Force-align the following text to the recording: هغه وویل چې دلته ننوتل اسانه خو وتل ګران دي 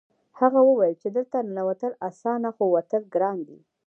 هغه 0.39 0.59
وویل 0.69 0.95
چې 1.01 1.07
دلته 1.17 1.37
ننوتل 1.47 1.91
اسانه 2.09 2.49
خو 2.55 2.63
وتل 2.75 3.03
ګران 3.15 3.37
دي 3.47 3.59